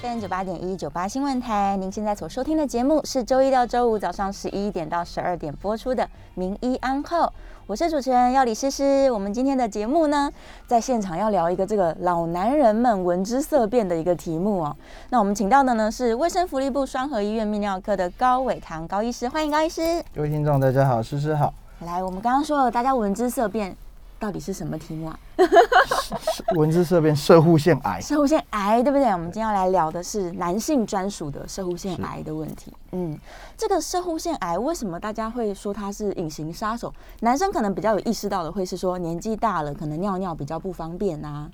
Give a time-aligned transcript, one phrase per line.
[0.00, 6.04] FM 九八点一九八新闻台，您现在所收听的节目是周一到周五早上十一点到十二点播出的
[6.34, 7.22] 《名医安后》，
[7.66, 9.10] 我是主持人要李诗诗。
[9.10, 10.30] 我们今天的节目呢，
[10.68, 14.76] 在现场要聊一个这个老男人们闻之色变的一个题目哦。
[15.10, 20.00] 那我们请到的呢是卫生福利部双河医院泌尿科的高伟堂高医师，欢迎高医师。
[20.14, 21.52] 各位听众，大家好，诗诗好。
[21.80, 23.76] 来，我们刚刚说了，大家闻之色变，
[24.20, 25.18] 到底是什么题目啊？
[26.54, 28.00] 闻之色变，射护腺癌。
[28.00, 29.06] 射护腺癌，对不对？
[29.10, 32.72] 我们今天要来聊的是男性专属的射护腺癌的问题。
[32.92, 33.18] 嗯，
[33.56, 36.92] 这个射护腺癌为什么大家会说它是隐形杀手？
[37.20, 41.50] 男生可能比较有意识到的会是说年纪大了，可能尿尿比较不方便啊，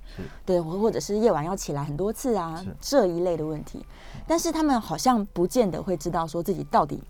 [0.47, 3.85] 对，或或者是夜晚要起来很多次啊，这一类的问题。
[4.27, 7.03] 但是他们好像不见得会知道说自己到底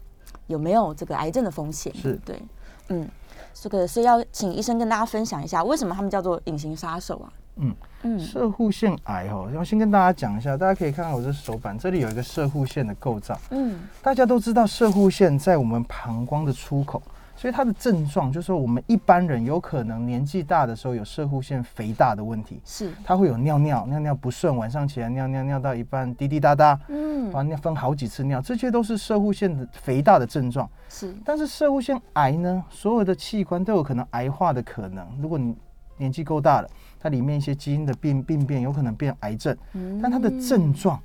[0.47, 1.95] 有没有这个癌症的风险。
[1.95, 2.41] 是对。
[2.89, 3.09] 嗯，
[3.53, 7.33] 这个所以要请医生跟大家分享一下，为什么他们叫做隐形杀手啊？
[7.57, 13.39] 嗯嗯，射护腺癌哦，要先跟大家讲一下，大家可以看看我这手板，这里有一个射护腺的构造。
[13.51, 17.03] 嗯，大家都知道射护腺在我们膀胱的出口。
[17.37, 30.67] 所以它的症状就是说，我们一般人有可能年纪大的时候有射护腺肥大的问题，是它会有尿尿尿尿不顺，晚上起来尿尿尿到一半滴滴答答，嗯，完尿分好几次尿，这些都是射护腺的肥大的症状。
[30.89, 35.05] 是，但是射护腺癌呢，所有的器官都有可能癌化的可能。
[35.21, 35.57] 如果你
[35.97, 36.71] 年纪够大了，
[37.05, 39.55] 它里面一些基因的病病变有可能变癌症，
[40.03, 40.99] 但它的症状。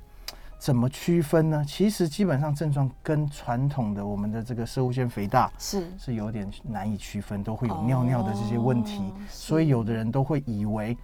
[0.58, 1.64] 怎么区分呢？
[1.66, 10.96] 其实基本上症状跟传统的我们的这个射物腺肥大是是有点难以区分，都会有尿尿的这些问题，所以有的人都会以为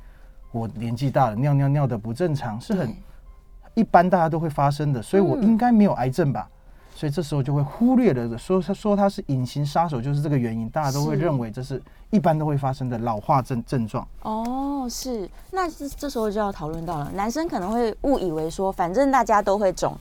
[0.52, 2.94] 我年纪大了尿尿尿的不正常，是很
[3.74, 6.48] 一般大家都会发生的，所以我应该没有癌症吧？
[6.96, 14.08] 所以这时候就会忽略了，说他说他是隐形杀手，就是这个原因，大家都会认为这是一般都会发生的老化症症状。
[14.22, 19.94] 哦，是，那这这时候就要讨论到了，男生可能会误以为说，反正大家都会肿，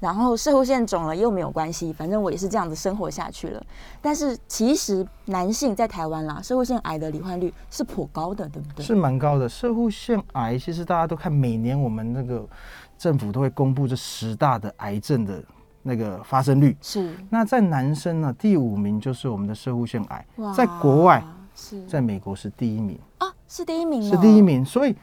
[0.00, 3.62] 然后射后线肿了又没有关系，反正我也是这样子生活下去了。
[4.00, 8.82] 但是其实男性在台湾啦，射后腺癌的罹患率是颇高的，对不对？
[8.82, 12.48] 是蛮高的，射后腺癌其实大家都看每年我们那个
[12.96, 15.44] 政府都会公布这十大的癌症的。
[15.82, 16.76] 那个发生率。
[16.80, 20.26] 是，那在男生呢，第五名就是我们的射护腺癌，
[20.56, 21.22] 在国外
[21.54, 22.98] 是，在美国是第一名。
[23.18, 24.94] 啊，是第一名，是第一名，所以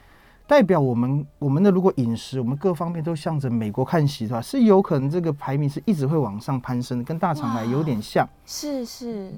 [0.46, 9.32] 代表我们我们的如果饮食，我们各方面都向着美国看齐的话，是有可能这个排名是一直会往上攀升的，跟大肠癌有点像，是是。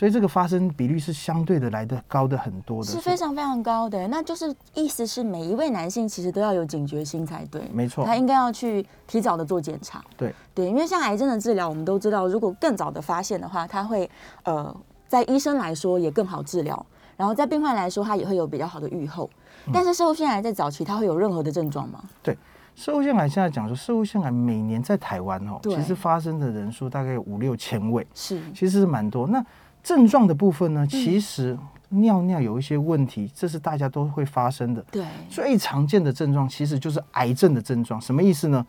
[0.00, 4.08] 所以这个发生比率是相对的来的高的很多的，是非常非常高的。
[4.08, 10.02] 那就是意思是每一位男性其实都要有警觉心才对，没错，他应该要去提早的做检查。
[10.16, 14.10] 对对，因为像癌症的治疗，我们都知道，如果更早的发现的话，他会
[14.44, 14.74] 呃，
[15.06, 16.86] 在医生来说也更好治疗，
[17.18, 19.28] 然后在病患来说，他也会有比较好的预后。
[19.70, 22.02] 但是，射腺癌在早期，它会有任何的症状吗？
[22.22, 22.34] 对，
[22.74, 29.26] 射腺癌现在讲说，射腺癌每年在台湾哦，其实发生的人数大概有五六千位，是，其实是蛮多。
[29.26, 29.44] 那
[29.82, 31.58] 症状的部分呢，其实
[31.88, 34.80] 尿尿有一些问题，这是大家都会发生的。
[34.90, 38.00] 对，最常见的症状其实就是癌症的症状。
[38.00, 38.64] 什么意思呢？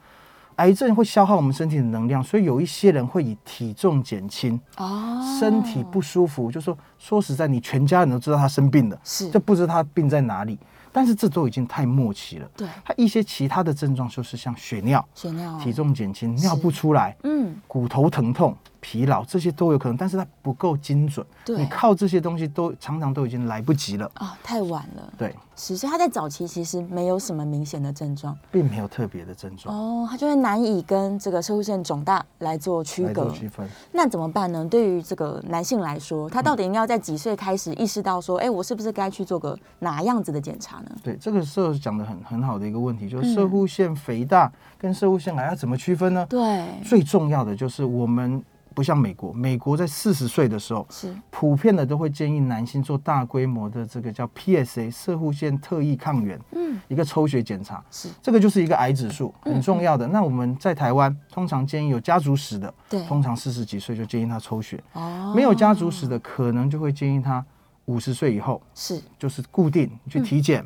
[0.58, 10.60] 癌症会消耗我们身体的能量，所以有一些人会以体重减轻，哦，身体不舒服，就说说实在，你全家人都知道他生病了，是就不知道他病在哪里。
[10.94, 12.48] 但是这都已经太末期了。
[12.58, 18.56] 对，他一些其他的症状就是像血尿、血尿、体重减轻、尿不出来，嗯，骨头疼痛。
[18.82, 21.26] 疲劳这些都有可能，但是它不够精准。
[21.46, 25.14] 对，你靠这些东西都常常都已经来不及了啊，太晚了。
[25.18, 29.76] 对，其实他在早期其实没有什么明显的症状，并没有特别的症状。
[29.76, 33.70] 哦，他就会难以跟这个射物腺肿大来做区隔区分。
[33.92, 34.66] 那怎么办呢？
[34.66, 40.92] 对于这个男性来说，他到底应该要在几岁开始意识到说，哎，我是不是该去做个哪样子的检查呢？
[41.04, 46.26] 对，这个时候讲的很很好的一个问题，就是射物腺肥大跟射物腺癌要怎么区分呢？
[46.28, 48.44] 对，最重要的就是我们。
[48.74, 51.14] 不像美国，美国在四十岁的时候，是。
[51.30, 58.10] 普遍的都会建议男性做大规模的这个叫 PSA 射护腺特异抗原，嗯，一个抽血检查，是。
[58.22, 60.08] 这个就是一个癌指数很重要的。
[60.08, 67.44] 那我们在台湾通常建议有家族史的，对，通常四十几岁就建议他抽血，哦，没有家族史的可能就会建议他
[67.86, 69.02] 五十岁以后，是。
[69.20, 70.64] 就是固定去体检，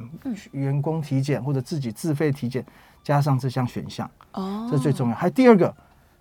[0.51, 2.63] 员工体检或者自己自费体检，
[3.03, 5.15] 加上这项选项，哦，这最重要。
[5.15, 5.73] 还第二个。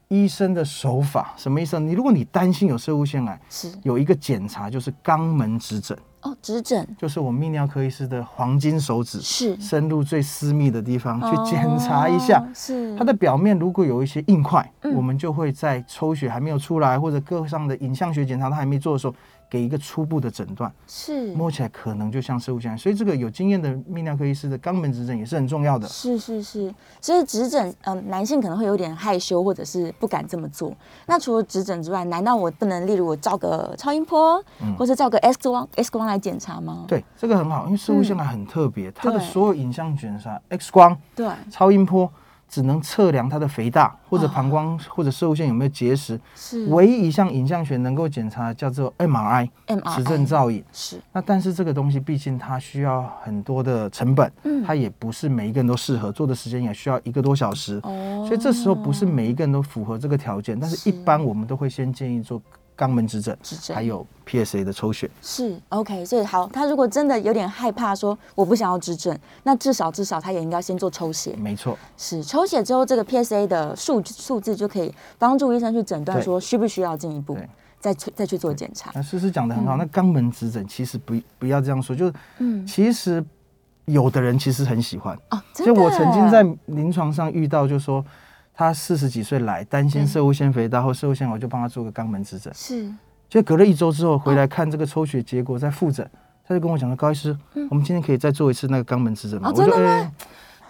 [0.08, 1.78] 医生的手法什么意思？
[1.80, 3.72] 你如果你担心有射物腺癌，是。
[3.82, 5.96] 有一个检查就是肛门指诊。
[6.22, 6.86] 哦，指诊。
[6.98, 9.56] 就是我们泌尿科医师的黄金手指，是。
[9.60, 12.38] 深入最私密的地方去检查一下。
[12.38, 12.48] 哦。
[12.54, 12.96] 是。
[12.96, 14.94] 它的表面如果有一些硬块，嗯。
[14.94, 19.14] 我们就会在抽血还没有出来，或者各上的影像学检查它还没做的时候，
[19.54, 22.76] 给一个初步的诊断，是摸起来可能就像射物腺癌。
[22.76, 25.86] 所以这个有经验的泌尿科医师的肛门指诊也是很重要的。
[25.86, 30.74] 是是是，所以指诊，嗯、男性可能会有点害羞，或者是不敢这么做。
[31.06, 36.84] 那除了指诊之外，难道我不能，例如我照个超音波，嗯或者照个 X 光 X 光来检查吗？
[36.88, 42.10] 对，这个很好，因为射物腺癌很特别，它的所有影像检查、X 光、对超音波
[42.54, 46.20] 只能测量它的肥大，或者哦膀胱或者射物腺有没有结石。
[46.36, 46.66] 是。
[46.66, 50.62] 唯一一项影像学能够检查叫做 MRI，MRI 磁振造影。
[50.72, 51.00] 是。
[51.12, 54.62] 那但是这个东西毕竟它需要很多的成本，嗯。
[54.62, 60.88] 它也不是每一个人都适合，做的时间也需要一个多小时，哦，所以这时候不是每一个人都符合这个条件，但是。
[60.88, 62.40] 一般我们都会先建议做
[62.76, 63.74] 肛门指诊，指诊。
[63.74, 65.10] 还有 PSA 的抽血。
[65.22, 71.34] 是 OK，所以好，他如果真的有点害怕说我不想要指诊，那至少至少他也应该先做抽血。
[71.36, 76.24] 没错，是抽血之后，这个 PSA 的数数字就可以帮助医生去诊断对。
[76.24, 77.36] 说需不需要进一步
[77.80, 78.90] 再去再去做检查。
[78.94, 83.22] 那诗诗讲的很好，那肛门指诊其实不不要这样说，就是嗯，其实
[83.84, 88.02] 有的人其实很喜欢，哦，就我曾经在临床上遇到，就说
[88.54, 92.52] 他四十几岁来，担心对射物腺肥大或射物腺癌，我就帮他做个肛门指诊。
[92.54, 92.88] 是
[93.28, 96.08] 就隔了一周之后回来看这个抽血结果，在复诊，
[96.46, 97.36] 他就跟我讲说：“高医师，
[97.68, 100.12] 我们今天可以再做一次那个肛门指诊吗？”我就真的吗哎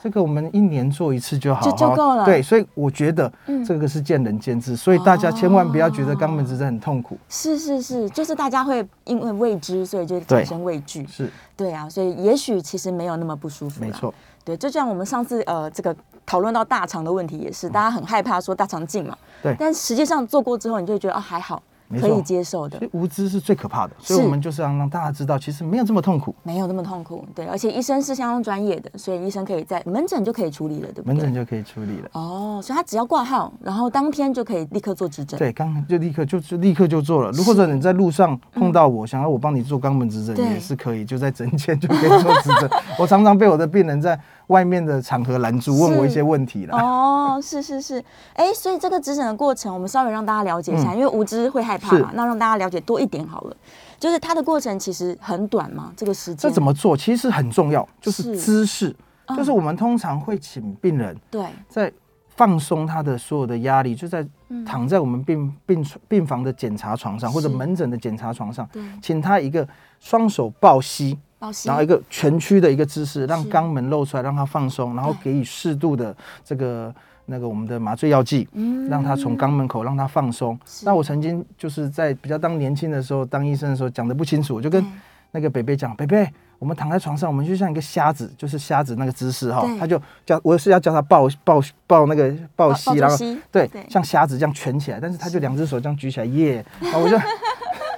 [0.05, 7.17] 这个我们一年做一次就好，就就够了对，所以我觉得嗯这个是见仁见智，所以大家千万不要觉得肛门指诊很痛苦。
[7.31, 11.07] 是是是，就是大家会因为未知，所以就产生畏惧。
[11.07, 13.81] 是，对啊，所以也许其实没有那么不舒服。
[13.81, 13.91] 没。
[13.93, 14.13] 错，
[14.45, 19.17] 对，就像我们上次呃这个讨论到大肠的问题也是，大家很害怕说大肠镜嘛。
[19.43, 21.63] 对但实际上做过之后，你就会觉得啊还好，
[22.01, 22.91] 可以接受的所以。
[22.93, 31.15] 无知是最可怕的，所以我们就是要让大家知道，其实没有这么痛苦，没有那么痛苦，对，而且医生是相当专业的，所以医生可以在门诊就可以处理了，对不对？
[31.15, 32.09] 门诊就可以处理了。
[32.13, 35.39] 哦，所以他只要挂号，然后当天就可以立刻做指诊。
[35.39, 37.31] 对，刚就立刻就就立刻就做了。
[37.33, 42.71] 如或者你在路上碰到我，想要我帮你做肛门指诊也是可以，就在诊间就可以做指诊。
[42.99, 44.19] 我常常被我的病人在
[44.49, 46.77] 外面的场合拦住，问我一些问题了。
[46.77, 48.03] 哦，是是是，
[48.35, 53.57] 哎，所以这个指诊的过程，我们稍微让大家了解一下，因为无知会害怕嘛，那让大家了解多一点好了。
[53.99, 56.51] 就是它的过程其实很短嘛，这个时间。
[56.51, 56.97] 这怎么做？
[56.97, 58.89] 其实很重要，就是是姿势。
[58.89, 58.97] 嗯
[59.39, 61.91] 就是我们通常会请病人对，在
[62.37, 64.23] 放松他的所有的压力，就在
[64.67, 69.67] 躺在我们病病床病房的检查床上，或者门诊的检查床上对，请他一个
[69.99, 71.19] 双手抱膝
[71.65, 76.15] 然后一个蜷曲的一个姿势，让肛门露出来，让它放松，然后对给予适度的
[76.45, 76.95] 这个
[77.27, 78.89] 那个我们的麻醉药剂，嗯。
[78.89, 80.59] 让它从肛门口让它放松。
[80.85, 84.85] 那我曾经就是在比较当年轻的时候，当医生的时候讲的不清楚，我就跟
[85.33, 86.29] 那个北北讲，北北。
[86.61, 93.17] 我们躺在床上，我们就像一个瞎子，就是瞎子那个姿势哈对，他就叫我是要叫他抱抱抱那个抱抱膝，然后
[93.51, 97.19] 对对，像瞎子这样蜷起来，但是他就两只手这样举起来，耶，然后我就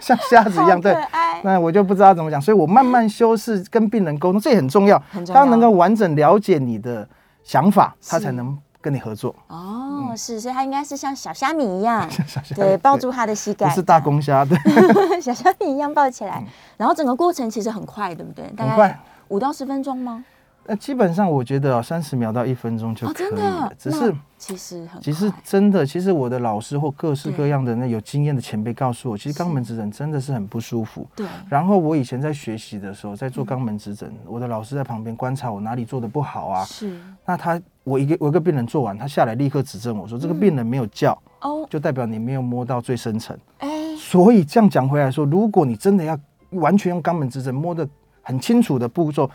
[0.07, 0.97] 像瞎子一样，对
[1.43, 5.03] 那我就不知道怎么讲，所以我慢慢修饰跟病人沟通，这也很重要。
[5.33, 7.07] 他能够完整了解你的
[7.43, 9.35] 想法，他才能跟你合作。
[9.49, 14.57] 哦，是，所以他应该是像小虾米一样， 小虾米对，抱住他的膝盖，不是大公虾，对，
[15.21, 16.45] 小虾米一样抱起来，
[16.77, 18.45] 然后整个过程其实很快，对不对？
[18.57, 19.01] 大概很快。
[19.29, 20.25] 五到十分钟吗？
[20.69, 31.07] 那基本上我觉得三十秒到一分钟就哦，可以真了的，，只是其实很其实真的，其实我的老师或各式各样的那有经验的前辈告诉我，其实肛门指诊真的是很不舒服。
[31.15, 31.27] 对。
[31.49, 36.65] 然后我以前在学习的时候，在做肛门指诊，我的老师在旁边观察我哪里做的不好啊。
[36.65, 36.99] 是。
[37.25, 43.37] 那他我一个我一个病人做完，他下来立刻指正我说，这个病人没有叫，哦，就代表你没有摸到最深层。
[43.59, 46.19] 哎，所以这样讲回来说，如果你真的要
[46.51, 47.89] 完全用肛门指诊摸得
[48.23, 49.31] 很清楚的步骤，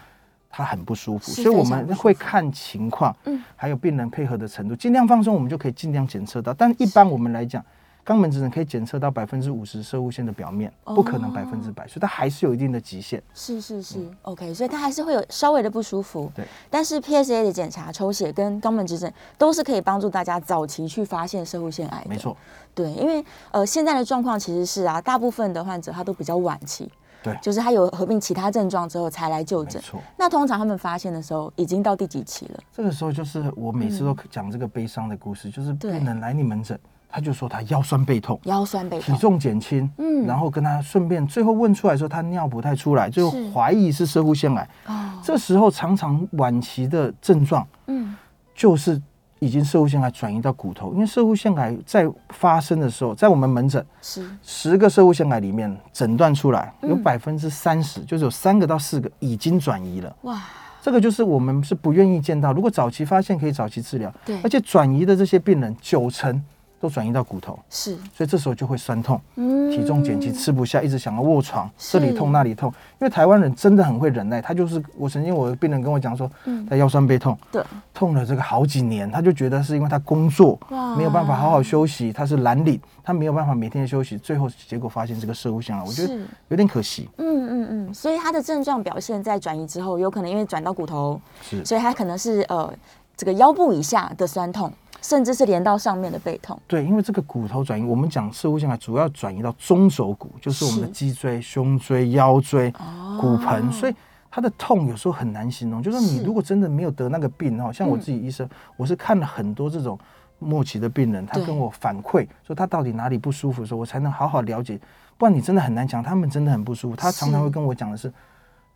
[0.51, 6.53] 它很不舒服，所以我们会看情况，嗯还有病人配合的程度，尽量放松，我们就可以尽量检测到。
[6.53, 7.63] 但一般我们来讲，
[8.03, 13.21] 肛门指诊可以检测到百分之五十射物线的表面，不可能哦百分之百，所以它还是有一定的极限。
[13.33, 16.31] 是是是，OK，所以它还是会有稍微的不舒服。
[16.35, 22.09] 对，但是 PSA 的检查、抽血跟肛门指诊都是可以帮助大家早期去发现射物腺癌的。
[22.09, 22.35] 没错，
[22.73, 26.91] 对，因为呃现在的状况其实是啊，大部分的患者他都比较晚期，
[27.23, 29.81] 对就是他有合并其他症状之后才来就诊。
[29.81, 29.99] 错。
[30.17, 32.59] 那通常他们发现的时候已经到第几期了？
[32.71, 38.39] 这个时候就是我每次都讲这个悲伤的故事，就是嗯对病人来你门诊，他就说他腰酸背痛。
[38.45, 39.13] 腰酸背痛。
[39.15, 44.69] 体重减轻，嗯然后跟他顺便最后问出来说他尿不太出来，最后怀疑是射护腺癌。
[44.87, 48.15] 哦，这时候常常晚期的症状嗯，
[48.55, 49.01] 就是
[49.41, 60.15] 已经射物腺癌转移到骨头，因为射物腺癌在发生的时候，在我们门诊是十个射物腺癌里面诊断出来有嗯百分之三十，就是有三个到四个已经转移了。
[60.21, 60.39] 哇，
[60.79, 62.53] 这个就是我们是不愿意见到。
[62.53, 64.13] 如果早期发现，可以早期治疗。
[64.23, 66.39] 对而且转移的这些病人九成
[66.81, 72.73] 都转移到骨头，是，所以这时候就会酸痛，嗯体重减轻，吃不下，一直想要卧床，是这里痛那里痛。
[72.99, 87.07] 因为台湾人真的很会忍耐，他就是我曾经我的病人跟我讲说，嗯他腰酸背痛，对，痛了这个好几年，他就觉得是因为他工作哇没有办法好好休息，他是蓝领，他没有办法每天休息，最后结果发现这个射物腺癌，我觉得有点可惜。
[87.17, 92.73] 嗯嗯嗯，所以他的症状表现在转移之后，有可能因为转到骨头，是所以他可能是呃
[93.15, 94.71] 这个腰部以下的酸痛，
[95.01, 96.57] 甚至是连到上面的背痛。
[96.67, 103.95] 对，因为这个骨头转移，我们讲射物性癌主要转移到中轴骨，就是我们的脊椎、胸椎、腰椎、哦骨盆，所以
[104.29, 105.81] 他的痛有时候很难形容。
[105.81, 109.97] 就是说你如果真的没有得那个病哦，像我嗯自己医生，我是看了很多这种
[110.39, 114.79] 末期的病人，他跟我反馈说他到底哪里不舒服的时候，我才能好好了解。
[115.17, 116.95] 不然你真的很难讲，他们真的很不舒服。
[116.95, 118.11] 他常常会跟我讲的是，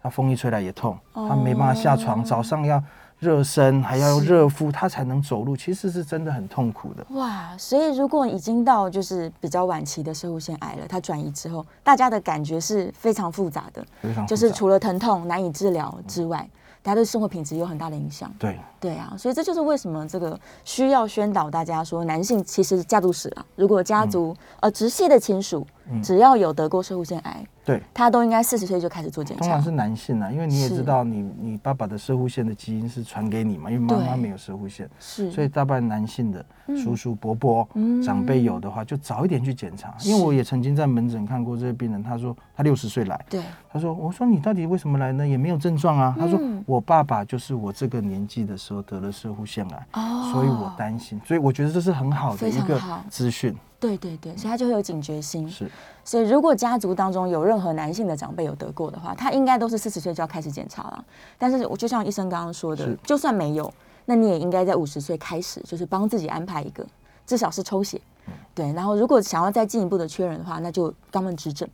[0.03, 2.83] 他风一吹来也痛，哦他没办法下床，早上要
[3.25, 7.03] 热身，还要用热敷，他才能走路，其实是真的很痛苦的。
[7.15, 16.47] 哇，所以如果已经到就是比较晚期的射物腺癌了，它转移之后，大家的感觉是非常复杂的，非常就是除了疼痛难以治疗之外，
[16.83, 18.31] 大家对生活品质有很大的影响。
[18.37, 18.59] 对。
[18.79, 26.01] 对啊，所以这就是为什么这个需要宣导大家说，男性其实家族史啊，如果家族、呃直系的亲属，嗯。
[26.01, 29.41] 只要有得过射物腺癌，对，他都应该四十岁就开始做检查。
[29.41, 29.61] 通常。
[29.61, 36.45] 是男性啊，因为你也知道你，你爸爸的射护腺的基因是传给你嘛，因为妈妈没有射护腺，是，所以大半男性的
[36.77, 38.01] 叔叔伯伯、嗯。
[38.03, 39.95] 长辈有的话，就早一点去检查。
[40.03, 45.27] 因为我也曾经在门诊看过这些病人，他说他六十岁来，对，他说我说你到底为什么来呢？
[45.27, 46.15] 也没有症状啊。
[46.19, 50.29] 他说嗯我爸爸就是我这个年纪的时候得了射护腺癌，哦。
[50.31, 55.49] 所以我担心，所以我觉得这是很好的一个资讯，对对对，所以他就会有警觉心。
[55.49, 55.69] 是
[56.03, 61.05] 所以如果家族当中有任何男性的长辈有得过的话，他应该都是四十岁就要开始检查了。
[61.37, 63.71] 但是我就像医生刚刚说的，就算没有，
[64.05, 66.85] 那你也应该在五十岁开始，就是帮自己安排一个，
[67.25, 67.99] 至少是抽血。
[68.27, 71.69] 嗯对，然后如果想要再进一步的确认的话，那就肛门指诊。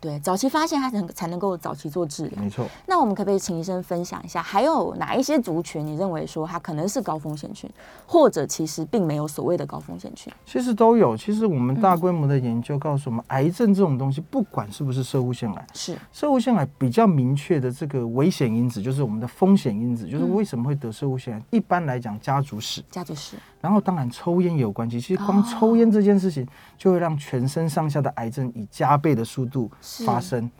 [0.00, 2.42] 对对，早期发现它才能才能够早期做治疗。
[2.42, 2.66] 没错。
[2.86, 7.70] 那我们可不可以请医生分享一下，还有哪一些族群你认为说它可能是高风险群，
[8.06, 10.32] 或者其实并没有所谓的高风险群？
[10.44, 11.16] 其实都有。
[11.16, 21.42] 其实我们嗯大规模的研究告诉我们，癌症这种东西，不管是不是射物腺癌，是射物腺癌比较明确的这个危险因子，就是我们的风险因子，嗯就是为什么会得射物腺癌。
[21.50, 25.00] 一般来讲，家族史，家族史，然后当然抽烟也有关系。
[25.00, 30.04] 其实光哦抽烟这件事情，就会让全身上下的癌症以加倍的速度是。
[30.04, 30.50] 发生，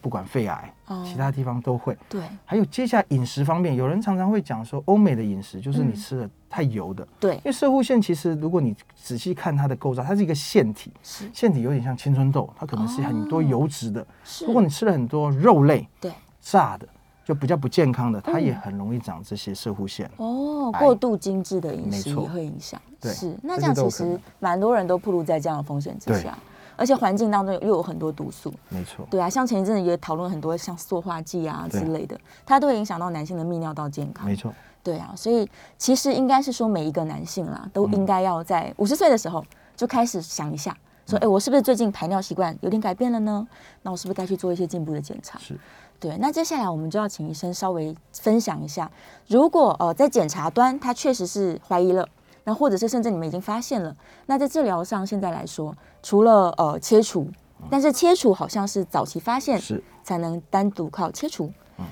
[0.00, 1.04] 不管肺癌，哦。
[1.06, 1.96] 其他地方都会。
[2.08, 2.22] 对。
[2.44, 7.06] 还有接下来饮食方面，有人常常会讲说，欧美的饮食就是你嗯吃的太油的。
[7.20, 7.34] 对。
[7.36, 14.06] 因为射护腺其实，如果你仔细看它的构造，它是一个腺体，腺体有点像青春痘，它可能是很多哦油脂的。
[14.24, 16.12] 是，如果你吃了很多肉类、对。
[16.40, 16.88] 炸的，
[17.24, 20.10] 就比较不健康的，它嗯也很容易长这些射护腺。
[20.16, 20.80] 哦，癌。
[20.80, 22.80] 过度精致的饮食也会影响。
[23.00, 26.38] 对是那这这样其实蛮多人都暴露在这样的风险之下，
[26.76, 28.52] 而且环境当中又有很多毒素。
[28.68, 34.34] 没错，对啊，像前一阵子也讨论很多像塑化剂啊之类的，它都会影响到男性的泌尿道健康没。
[34.34, 34.52] 错，
[34.82, 35.48] 对啊，所以
[35.78, 39.44] 其实应该是说每一个男性啦，都嗯应该要在五十岁的时候
[39.76, 40.76] 就开始想一下，
[41.06, 43.46] 说，嗯哎、我是不是最近排尿习惯有点改变了呢？
[43.82, 45.38] 那我是不是该去做一些进步的检查？
[45.38, 45.58] 是
[46.00, 48.90] 对，那接下来我们就要请医生稍微分享一下，
[49.28, 52.08] 如果呃在检查端他确实是怀疑了，
[52.44, 53.96] 那或者是甚至你们已经发现了，
[54.26, 57.28] 那在治疗上现在来说，除了呃切除，
[57.70, 59.82] 但是切除好像是早期发现是。
[60.04, 61.48] 才能单独靠切除，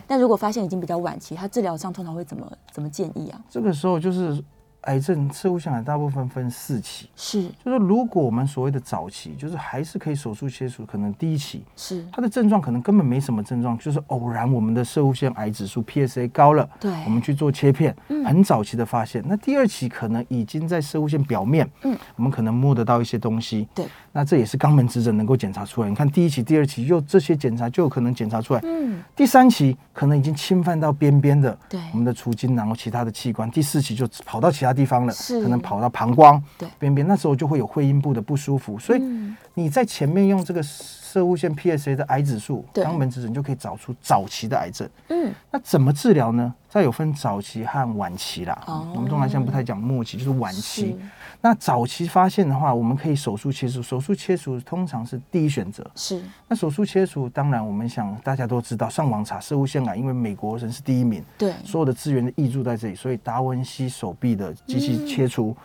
[0.08, 3.40] 但如果发现已经比较晚期，他治疗上通常会怎么怎么建议啊？
[3.48, 4.42] 这个时候就是
[4.82, 7.42] 癌症射物腺癌大部分分四期，是。
[7.64, 18.24] 就是如果我们所谓的早期，就是还是可以手术切除，可能第一期是，它的症状可能根本没什么症状，就是偶然我们的射物腺癌指数 PSA 高了，对我们去做切片，嗯。
[18.24, 19.22] 很早期的发现。
[19.26, 21.96] 那第二期可能已经在射物腺表面，嗯。
[22.16, 25.88] 我们可能摸得到一些东西，对，那这也是肛门指诊能够检查出来。
[25.88, 35.12] 你看第一期、第二期又这些检查就有可能检查出来，嗯，第三期可能已经侵犯到边边的对我们的除精囊或其他的器官，第四期就跑到其他地方了，
[35.42, 36.42] 可能跑到膀胱
[36.78, 38.78] 边边，那时候就会有会阴部的不舒服。
[38.78, 44.88] 所以嗯你你在前面用这个射物线 PSA 的癌指数，对肛门指诊就可以找出早期的癌症。
[45.08, 46.54] 嗯，那怎么治疗呢？
[46.68, 48.58] 再有分早期和晚期啦。
[48.66, 50.96] 哦我们东南现在不太讲末期，就是晚期是。
[51.42, 53.82] 那早期发现的话，我们可以手术切除。
[53.82, 55.88] 手术切除通常是第一选择。
[55.94, 56.22] 是。
[56.46, 65.56] 那手术切除，当然我们想大家都知道，上网查射物腺癌，因为美国人是第一名，对，所有的资源的挹注在这里，所以达文西手臂的机器切除、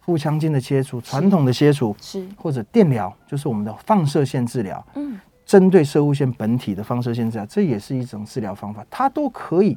[0.00, 2.28] 腹腔镜的切除、传统的切除，是。
[2.36, 9.74] 或者电疗，就是我们的放射线治疗，嗯，针对射物线本体的放射线治疗，这也是一种治疗方法，它都可以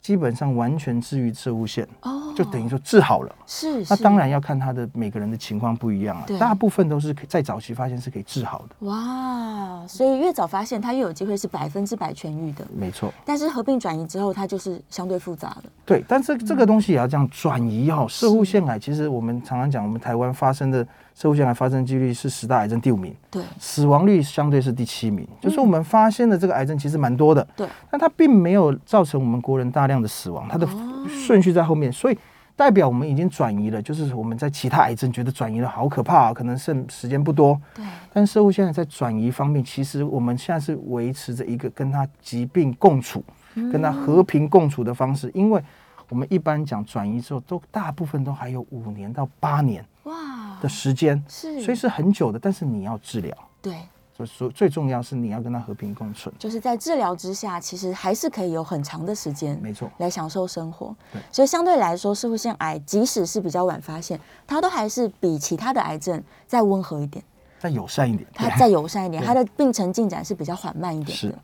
[0.00, 3.34] 基本上完全治愈侧物线，哦，就等于说治好了。
[3.46, 12.66] 是是那当然要看他的每个人的情况不一样啊对，大部分都是可以在早期发现是可以治好的，哇，所以越早发现，它越有机会是百分之百痊愈的。
[12.74, 13.12] 没错。
[13.24, 15.64] 但是合并转移之后，它就是相对复杂的。
[15.88, 23.42] 对，但是这个东西也要这样转移哈、射物腺癌其实我们常常讲，我们台湾发生的射物腺癌发生几率是十大癌症第五名，对。
[23.58, 30.68] 死亡率相对是第七名，就是我们发现的这个癌症其实蛮多的，对，但它并没有造成我们国人大量的死亡，它的
[31.08, 32.18] 顺序在后面，所以
[32.54, 43.24] 代表我们已经转移了，就是我们在其他癌症觉得转移了好可怕、啊，可能剩时间不多，对，但射物现在在转移方面，其实我们现在是维持着一个跟它疾病共处、
[43.72, 45.62] 跟他和平共处的方式，因为
[46.08, 52.38] 我们一般讲转移之后，都大部分都还有五年到八年哇，的时间，是，所以是很久的。
[52.38, 53.76] 但是你要治疗，对，
[54.14, 59.90] 所以最重要是你要跟他和平共存，就是在治疗之下，其实还是可以有很长的时间没错。
[59.98, 60.96] 来享受生活。
[61.12, 61.20] 对。
[61.30, 67.22] 所以相对来说，社会腺癌即使是比较晚发现，它都还是比其他的癌症再温和一点，
[67.58, 69.26] 再友善一点，它再友善一点，对。
[69.26, 71.28] 它的病程进展是比较缓慢一点是。
[71.28, 71.38] 的。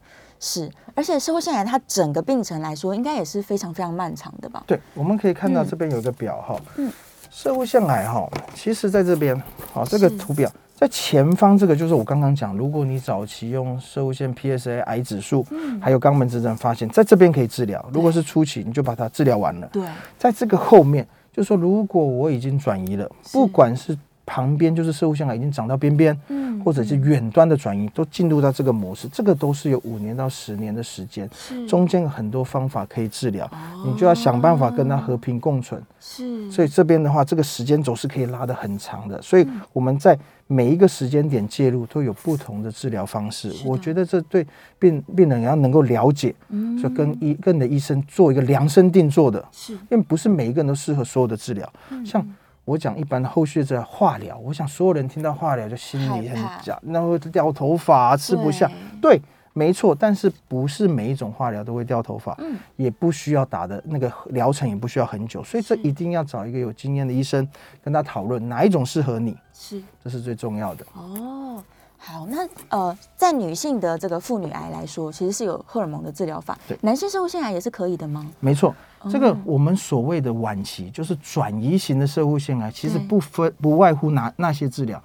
[0.45, 4.63] 是，而且社会腺癌它整个病程来说，应该也是非常非常漫长的吧？
[4.67, 6.93] 对，我们可以看到嗯这边有一个表哈，嗯
[7.31, 17.83] 社会腺癌哈，其实在这边，好，这个图表在前方，这个就是我刚刚讲，如果你早期用社会腺 PSA 癌指数，嗯还有肛门指诊发现，在这边可以治疗。
[17.91, 19.67] 如果是初期，你就把它治疗完了。
[19.73, 19.83] 对，
[20.19, 31.67] 在这个后面，就是说如果我已经转移了，不管是旁边就是射物腺癌已经长到边边，嗯或者是远端的转移，都进入到这个模式，这个都是有五年到十年的时间，是。
[31.67, 33.51] 中间有很多方法可以治疗，
[33.85, 35.83] 你就要想办法跟它和平共存。
[36.01, 43.53] 是，所以这边的话，这个时间轴是可以拉得很长的，所以我们在每一个时间点介入都有不同的治疗方式。
[43.53, 44.47] 是我觉得这对
[44.79, 46.81] 病病人要能够了解，嗯。
[46.81, 49.75] 就跟医跟你的医生做一个量身定做的，是。
[49.75, 51.71] 因为不是每一个人都适合所有的治疗。
[51.91, 52.05] 嗯。
[52.07, 52.27] 像
[52.65, 58.71] 我讲一般的后续在化疗，我想所有人听到化疗就心里很假，那会掉头发、啊，吃不下。
[59.03, 59.21] 对，
[59.53, 67.47] 没错，但是不是每一种化疗都会掉头发，嗯也不需要打的那个疗程也不需要很久，所以这一定要找一个有经验的医生
[67.83, 70.85] 跟他讨论哪一种适合你，是这是最重要的。
[70.95, 71.63] 哦。
[71.97, 76.59] 好，那呃，在女性的这个妇女癌来说，其实是有荷尔蒙的治疗法。
[76.69, 78.31] 对男性生物腺癌也是可以的吗？
[78.41, 78.75] 没错，
[79.11, 85.03] 这个哦我们所谓的晚期，就是转移型的射物腺癌，其实不分不外乎哪那些治疗。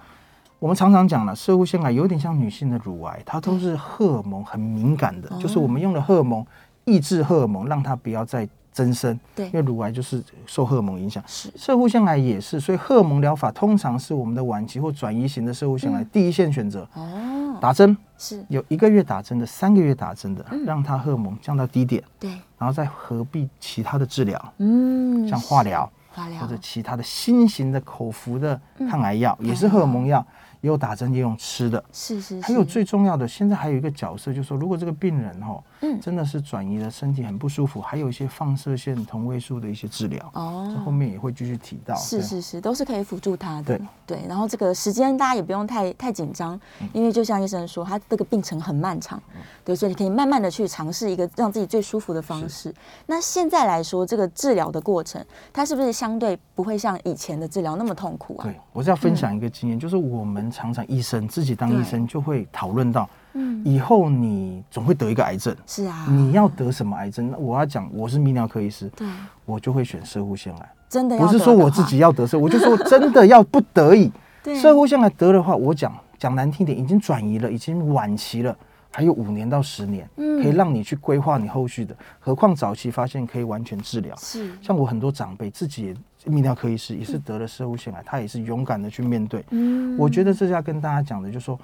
[0.58, 6.44] 我们常常讲了，射物腺癌有点像女性的乳癌，它都是荷尔蒙很敏感的，就是我们用了荷尔蒙
[6.84, 9.18] 抑制荷尔蒙，让它不要再增生。
[9.34, 11.24] 对因为乳癌就是受荷尔蒙影响。
[11.26, 16.86] 是射物腺癌也是，所以荷尔蒙疗法通常是我们的晚期或转移型的射物腺癌第一线选择。
[16.94, 17.96] 哦，打针。
[18.18, 18.44] 是。
[18.48, 20.64] 有一个月打针的，三个月打针的，嗯。
[20.64, 26.40] 让它荷尔蒙降到低点，对，然后再合并其他的治疗，嗯，像化疗化疗。
[26.40, 30.26] 或者其他的新型的口服的抗癌药，也是荷尔蒙药，
[30.60, 31.82] 也有打针，也有吃的。
[31.92, 41.94] 是是，还有最重要的，现在还有一个角色，就是说，如果这个病人哈、嗯真的是转移了，身体很不舒服，还有一些放射线同位素的一些治疗，这后哦，面也会继续提到。
[41.96, 43.78] 是是是，都是可以辅助他的。
[43.78, 49.22] 对对，然后这个时间大家也不用太太紧张，嗯因为就像医生说，他这个病程很漫长，
[49.64, 52.74] 对，所以你可以慢慢的去尝试一个让自己最舒服的方式。
[53.06, 58.44] 那现在来说，这个治疗的过程，它是不是相对不会像以前的治疗那么痛苦啊？
[58.44, 67.30] 对，我是要分享一个经验，就是我们常常医生自己当医生就会讨论到，嗯，以后你总会得一个癌症，是啊，你要得什么癌症？
[67.30, 69.06] 那我要讲，我是泌尿科医师，对，
[69.44, 74.10] 我就会选射护腺癌，真的要不是说我自己要得射，我就说真的要不得已，
[74.42, 78.56] 对射护腺癌得的话，我讲讲难听点，已经转移了，已经晚期了。
[78.92, 81.94] 还有五年到十年，嗯可以让你去规划你后续的。
[82.18, 84.12] 何况早期发现可以完全治疗。
[84.16, 85.94] 是像我很多长辈自己也
[86.28, 89.44] 泌尿科医师，也是得了射物腺癌，他也是勇敢的去面对。
[89.50, 91.56] 嗯我觉得这是要跟大家讲的，就是说，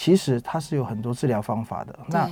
[0.00, 1.98] 其实它是有很多治疗方法的。
[2.06, 2.26] 那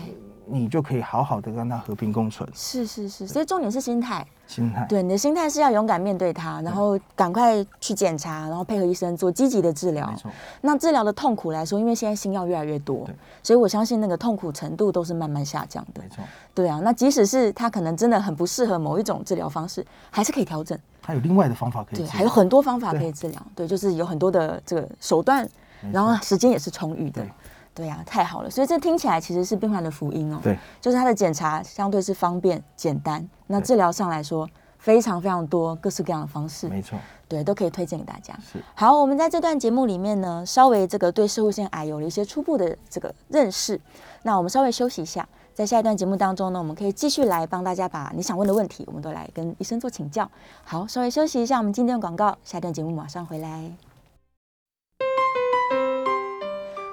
[0.47, 2.49] 你就可以好好的跟他和平共存。
[2.55, 4.27] 是是是，所以重点是心态。
[4.47, 10.11] 心态对你的心态是要勇敢面对它，然后赶快去检查，然后配合医生做积极的治疗。
[10.11, 10.31] 没错，
[10.63, 13.07] 那治疗的痛苦来说，因为现在新药越来越多，
[13.43, 16.09] 所以我相信那个痛苦程度都是慢慢下降的没。
[16.09, 16.25] 错。
[16.55, 20.79] 对啊，那即使是他可能真的很不适合某一种治疗方式，还是可以调整。
[21.03, 23.47] 还有另外的方法可以对，还有很多方法可以治疗。
[23.55, 25.47] 对，就是有很多的这个手段，
[25.93, 27.23] 然后时间也是充裕的
[27.79, 27.87] 对。
[27.87, 28.51] 呀啊，太好了。
[28.51, 30.39] 所以这听起来其实是病患的福音哦。
[30.43, 38.35] 对，就是他的检查相对是方便简单，那治疗上来说非常非常多各式各样的方式，没错，对，都可以推荐给大家。
[38.53, 43.81] 是好，我们在这段节目里面呢，稍微这个对射护腺癌有了一些初步的这个认识。
[44.23, 50.31] 那我们稍微休息一下，在下一段节目当中呢，我们可以继续来帮大家把你想问的问题，我们都来跟医生做请教。
[50.65, 53.88] 好，稍微休息一下，我们今天的广告，下一段节目马上回来。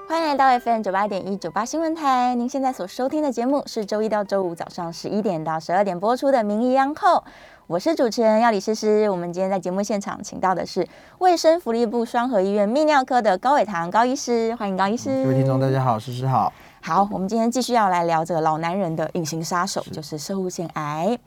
[0.08, 7.20] 欢迎来到 FM 九八点一九八新闻台，您现在所收听的节目是周一到周五早上十一点到十二点播出的《名医央叩》，
[7.66, 9.10] 我是主持人要李诗诗。
[9.10, 10.88] 我们今天在节目现场请到的是
[11.18, 15.24] 卫生福利部双河医院泌尿科的高伟堂高医师，欢迎高医师。
[15.24, 16.54] 各位听众大家好，诗诗好。
[16.82, 21.18] 好，我们今天继续要来聊这个老男人的隐形杀手，就是射物腺癌。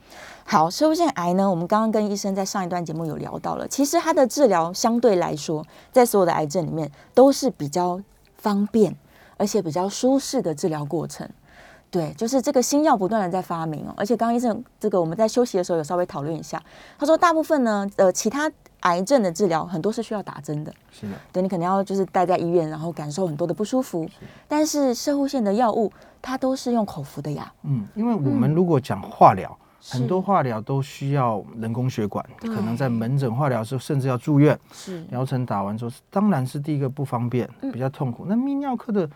[0.45, 7.99] 好，射物腺癌呢，我们刚刚跟医生在上一段节目有聊到了，其实它的治疗相对来说，在所有的癌症里面都是比较
[8.39, 8.95] 方便，
[9.37, 11.29] 而且比较舒适的治疗过程。
[11.91, 16.61] 对，就是这个新药不断的在发明哦，而且刚刚医生这个我们在休息的时候有稍微讨论一下，
[16.99, 24.07] 他说大部分呢，呃，其他癌症的治疗很多是需要打针的，是的，对你可能要就是待在医院，然后感受很多的不舒服。
[24.47, 27.51] 但是射护线的药物，它都是用口服的呀。
[27.63, 35.03] 嗯，因为我们如果讲化疗，是很多化疗都需要人工血管，可能在门诊化疗时候甚至要住院，是。
[35.11, 37.71] 疗程打完之后，当然是第一个不方便，嗯。
[37.71, 38.25] 比较痛苦。
[38.27, 39.09] 那泌尿科的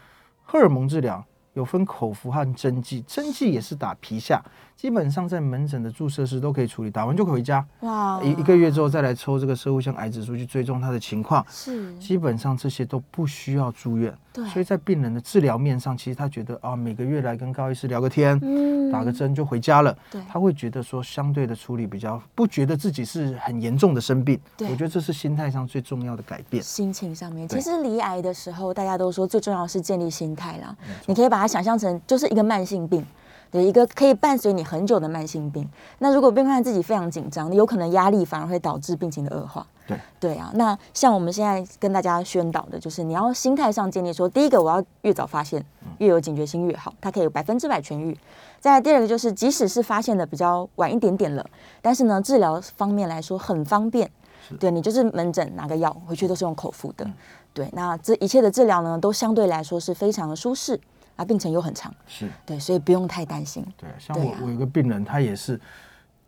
[0.44, 1.24] 荷尔蒙治疗
[1.54, 4.44] 有分口服和针剂，针剂也是打皮下，
[4.76, 7.66] 基本上在门诊的注射室都可以处理，打完就可以回家。
[7.82, 14.14] 哇一一个月之后再来抽这个射物腺癌指数去追踪他的情况，是基本上这些都不需要住院。
[14.34, 19.96] 对所以在病人的治疗面上，其实他觉得啊，每个月来跟高医师聊个天，嗯打个针就回家了。
[20.10, 24.40] 对他会觉得说相对的处理比较不觉得自己是很严重的生病。
[24.58, 26.62] 对我觉得这是心态上最重要的改变。
[26.64, 30.76] 心情上面，其实离癌的时候，大家都说最重要的是建立心态啦。
[31.06, 33.06] 你可以把它想象成就是一个慢性病。
[33.54, 39.66] 对一个可以伴随你很久的慢性病，那如果病患自己非常紧张，有可能压力反而会导致病情的恶化。
[39.86, 45.64] 对对啊，那像我们现在跟大家宣导的，就是你要心态上建立说，第一个我要越早发现，
[46.00, 48.18] 越有警觉心越好，它可以百分之百痊愈。
[48.60, 51.46] 再来第二个就是，即使是发现的比较晚一点点了，
[51.80, 54.10] 但是呢，治疗方面来说很方便。
[54.60, 57.08] 对你就是门诊拿个药回去都是用口服的。
[57.54, 60.80] 对，那这一切的治疗呢，都相对来说是非常的舒适，
[61.16, 61.94] 啊，病程又很长。
[62.08, 63.66] 是对，所以不用太担心。
[63.78, 65.60] 对，像我我有个病人，他也是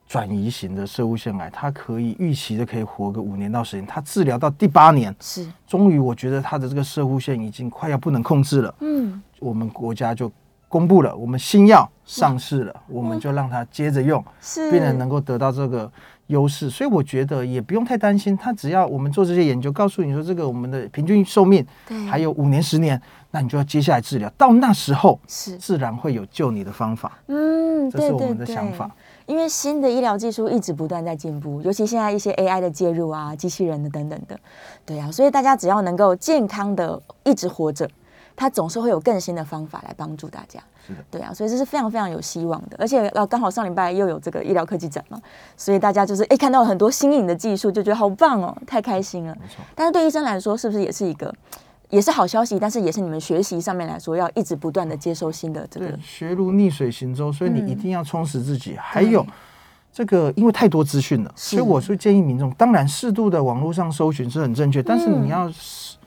[0.08, 8.76] 转移型的射物腺癌，他可以预期的可以活个五年到十年，他治疗到第八年，是，终于我觉得他的这个射物腺已经快要不能控制了。
[8.82, 10.32] 嗯，我们国家就
[10.67, 15.91] 公布了，我们新药上市了，我们就让他接着用，是病人能够得到这个
[16.28, 18.36] 优势，所以我觉得也不用太担心。
[18.36, 23.00] 他只要我们做这些研究，告诉你说这个我们的平均寿命对还有五年十年，
[23.32, 27.20] 那你就要接下来治疗，到那时候是，自然会有救你的方法。
[27.28, 28.90] 嗯，这是我们的想对法。
[29.28, 34.40] 因为新的医疗技术一直不断在进步，尤其现在一些 AI 的介入啊、机器人的等等的，
[34.86, 37.90] 对啊，所以大家只要能够健康的一直活着，
[38.36, 40.60] 它总是会有更新的方法来帮助大家。
[40.86, 45.19] 是的，对啊，所以这是非常非常有希望的，而且呃刚好上礼拜又有这个医疗科技展嘛，
[45.58, 49.36] 所以大家就是哎看到了很多新颖的技术，就觉得好棒哦，太开心了。
[49.41, 49.63] 没错。
[49.74, 51.34] 但是对医生来说，是不是也是一个
[51.89, 52.60] 也是好消息？
[52.60, 58.76] 但是也是你们学习上面来说，要一直不断的接收新的这个，学如逆水行舟，所以嗯你一定要充实自己。
[58.78, 59.26] 还有
[59.91, 65.50] 这个，因为太多资讯了，所以我是建议民众，当然适度的网络上搜寻是很正确，但是嗯你要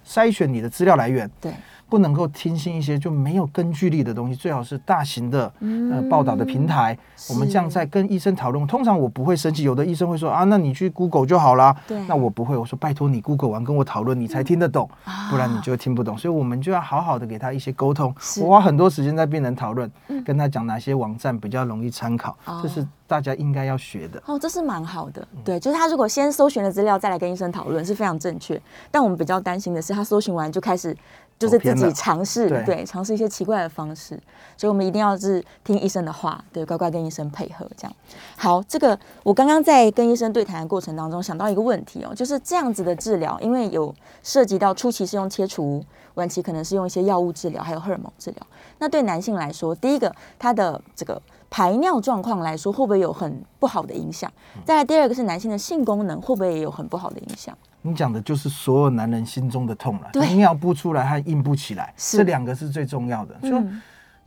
[0.07, 1.29] 筛选你的资料来源。
[1.41, 1.53] 对
[1.89, 6.97] 不能够听信一些就没有根据力的东西，最好是大型的呃报道的平台。
[7.31, 11.75] 我们这样在跟医生讨论，通常我不会生气，有的医生会说啊，那你去 Google 就好啦。
[11.87, 16.17] 对那我不会，我说拜托你 Google 完跟我讨论，你才听得懂，啊不然你就听不懂。
[16.17, 18.15] 所以我们就要好好的给他一些沟通。
[18.41, 19.91] 我花很多时间在病人讨论，
[20.25, 24.23] 跟他讲哪些网站比较容易参考哦，这是大家应该要学的。
[24.27, 25.27] 哦，这是蛮好的。
[25.35, 28.61] 嗯对，就是他如果先搜寻了资料，再来跟医生讨论是非常正确。
[28.91, 30.95] 但我们比较担心的是，他搜寻完就开始
[31.39, 34.21] 就是自己尝试，对，尝试一些奇怪的方式，
[34.57, 37.97] 所以我们一定要是听医生的话，对，乖乖跟医生配合，这样。
[38.37, 48.47] 好，这个我刚刚在跟医生对谈的过程当中想到一个问题哦，就是这样子的治疗，因为有涉及到初期是用切除，晚期可能是用一些药物治疗，还有荷尔蒙治疗。
[48.79, 54.29] 那对男性来说，第一个他的这个排尿状况来说，会不会有很不好的影响？
[54.65, 57.57] 再来第二个是男性的性功能，会不会也有很不好的影响？
[57.83, 63.35] 你讲的就是所有男人心中的痛了，尿不出来和硬不起来，这两个是最重要的。
[63.43, 63.63] 就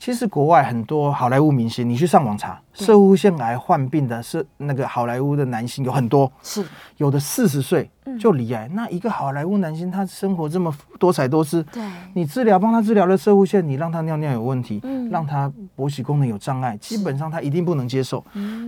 [0.01, 6.65] 其实国外很多好莱坞明星，你去上网查，射物腺癌患病的是那个好莱坞的男星有很多，是
[6.97, 7.87] 有的四十岁
[8.19, 8.67] 就离癌。
[8.69, 18.25] 那一个好莱坞男星，他生活这么多彩多姿，对，你治疗帮他治疗了射物腺，你让他尿尿有问题，让他勃起功能有障碍，基本上他一定不能接受。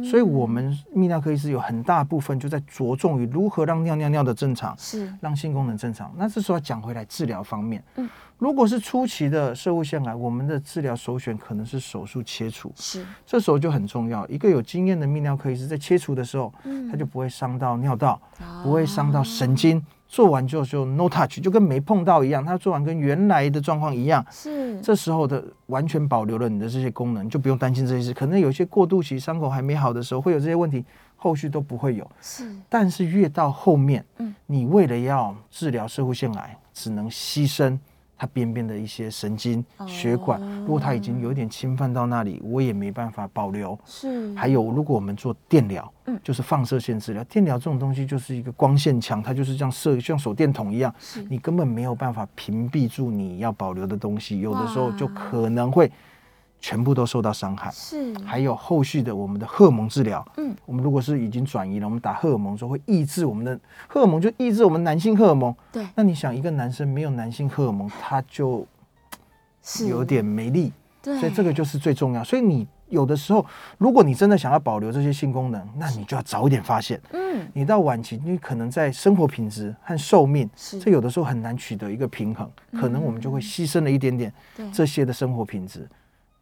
[0.08, 6.13] 所以，我们泌尿科医师有很大部分就在着重于如何让尿尿尿的正常，是让性功能正常。
[6.15, 8.08] 那这时候讲回来治疗方面，嗯。
[8.38, 12.72] 如果是初期的射物腺癌，我们的治疗首选可能是手术切除。
[12.76, 14.28] 是，这时候就很重要。
[14.28, 18.19] 一个有经验的泌尿科医师在切除的时候，嗯，他就不会伤到尿道，
[18.63, 19.84] 不会伤到神经。
[20.06, 22.46] 做完就就 no touch，就跟没碰到一样。
[22.46, 24.24] 他做完跟原来的状况一样。
[24.30, 28.13] 是，这时候的完全保留了你的这些功能，就不用担心这些事。
[28.13, 32.08] 可能有些过渡期伤口还没好的时候会有这些问题，后续都不会有。
[32.22, 37.76] 是，但是越到后面，嗯，你为了要治疗射物腺癌，只能牺牲。
[38.17, 43.78] 它边边的一些神经血管，如果它已经有点侵犯到那里，我也没办法保留。
[43.86, 50.93] 是，还有如果我们做电疗，嗯，就是放射线治疗，电疗这种东西就是一个光线强，它就是这样射，像手电筒一样，
[51.30, 55.91] 你根本没有办法屏蔽住你要保留的东西，有的时候就可能会。
[56.63, 58.17] 全部都受到伤害，是。
[58.19, 65.54] 还有后续的我们的荷尔蒙治疗，嗯，我们如果是已经转移了，我们打荷尔蒙时候会抑制我们的荷尔蒙，就抑制我们男性荷尔蒙。
[65.73, 68.65] 对，那你想，一个男生没有男性荷尔蒙，他就，
[69.62, 69.89] 是。
[69.89, 70.71] 有点没力。
[71.02, 72.23] 对，所以这个就是最重要。
[72.23, 73.45] 所以你有的时候，
[73.78, 76.97] 如果你真的想要保留这些性功能，那你就要早一点发现。
[77.12, 80.49] 嗯，你到晚期，你可能在生活品质和寿命，
[80.82, 82.49] 这有的时候很难取得一个平衡，
[82.80, 84.34] 可能我们就会牺牲了一点点
[84.71, 85.86] 这些的生活品质。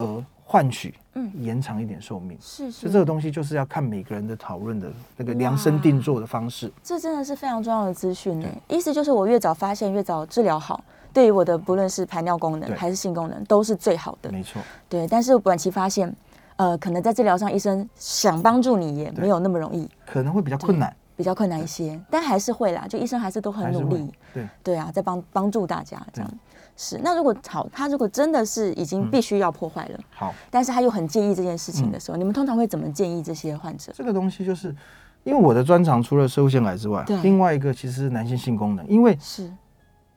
[0.01, 1.31] 而换取嗯。
[1.41, 2.37] 延长一点寿命。
[2.41, 6.71] 是，所以这个东西就是要看每个人的讨论的那个量身定做的方式。
[6.83, 8.47] 这真的是非常重要的资讯呢。
[8.67, 10.83] 意思就是我越早发现，越早治疗好，
[11.13, 14.31] 对于我的不论是排尿功能还是性功能都是最好的。
[14.31, 15.07] 没错，对。
[15.07, 16.13] 但是晚期发现，
[16.57, 22.85] 呃，可能在治疗上，医生想帮助你也没有那么容易，可能会比较困难，比较困难一些，但还是会啦。
[22.89, 24.47] 就医生还是都很努力，对。
[24.63, 26.31] 对啊，在帮帮助大家这样。
[26.75, 33.91] 是，那如果好，他如果真的是已经必须要破坏了，好，但是他又很介意这件事情的时候，你们通常会怎么建议这些患者？
[33.95, 34.75] 这个东西就是，
[35.23, 39.51] 因为我的专长除了射物腺癌之外，另外一个其实是男性性功能，因为是。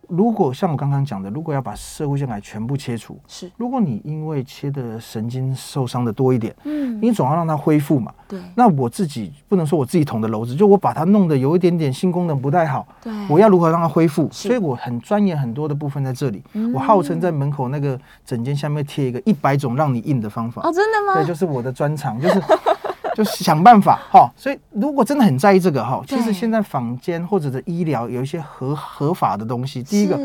[0.09, 3.51] 如果像我刚刚讲的，如果要把社会腺癌全部切除，是。
[3.57, 8.13] 如果你因为切的神经受伤的多一点，嗯，你总要让它恢复嘛。
[8.29, 8.41] 对。
[8.55, 12.87] 那我自己不能说我自己捅的篓子，就我把它弄得有一点点性功能不太好。
[13.03, 13.13] 对。
[13.29, 14.29] 我要如何让它恢复？
[14.31, 16.43] 所以我很钻研很多的部分在这里。
[16.73, 20.63] 我号称在门口那个诊间下面贴一个一百种让你硬的方法。
[20.63, 21.15] 哦，真的吗？
[21.15, 22.43] 对，就是我的专长，就是。
[23.15, 29.83] 就想办法哈，所以如果真的很在意这个哈，其实现在坊间或者的医疗有一些合合法的东西。
[29.83, 30.19] 第一个，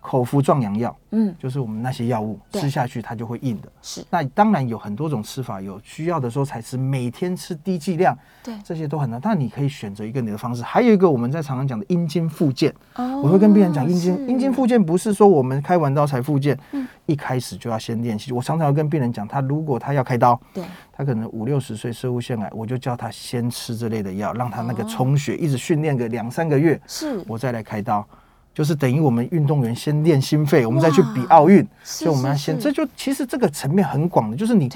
[0.00, 3.68] 口服壮阳药，嗯，就是我们那些药物吃下去它就会硬的。
[3.82, 9.20] 是，那当然有很多种吃法，有需要的时候才吃，每天吃低剂量，对，这些都很难。
[9.20, 10.62] 但你可以选择一个你的方式。
[10.62, 18.32] 还有一个我们在常常讲的阴茎附件，哦，我会跟病人讲阴茎阴茎复健不是说我们开完刀才附件，嗯，一开始就要先练习。
[18.32, 20.62] 我常常要跟病人讲，他如果他要开刀，对。
[20.98, 28.04] 他可能五六十岁，射物腺癌，我就叫他先吃这类的药，让他那个充血，一直训练个两三个月，是，我再来开刀，
[28.52, 34.68] 就是等于我们运动员先练心肺，我们再去比奥运，所以我们要先，这就其实这个层面很广的，就是你